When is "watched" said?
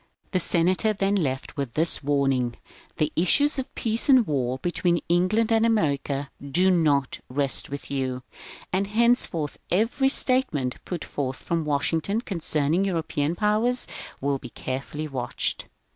15.07-15.67